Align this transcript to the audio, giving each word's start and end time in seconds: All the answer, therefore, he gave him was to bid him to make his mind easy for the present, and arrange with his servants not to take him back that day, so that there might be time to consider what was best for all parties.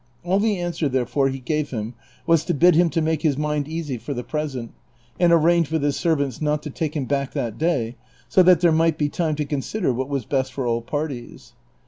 All 0.23 0.39
the 0.39 0.57
answer, 0.57 0.89
therefore, 0.89 1.29
he 1.29 1.37
gave 1.37 1.69
him 1.69 1.93
was 2.25 2.43
to 2.45 2.55
bid 2.55 2.73
him 2.73 2.89
to 2.89 3.03
make 3.03 3.21
his 3.21 3.37
mind 3.37 3.67
easy 3.67 3.99
for 3.99 4.15
the 4.15 4.23
present, 4.23 4.71
and 5.19 5.31
arrange 5.31 5.69
with 5.69 5.83
his 5.83 5.95
servants 5.95 6.41
not 6.41 6.63
to 6.63 6.71
take 6.71 6.95
him 6.97 7.05
back 7.05 7.33
that 7.33 7.59
day, 7.59 7.97
so 8.27 8.41
that 8.41 8.61
there 8.61 8.71
might 8.71 8.97
be 8.97 9.09
time 9.09 9.35
to 9.35 9.45
consider 9.45 9.93
what 9.93 10.09
was 10.09 10.25
best 10.25 10.53
for 10.53 10.65
all 10.65 10.81
parties. 10.81 11.53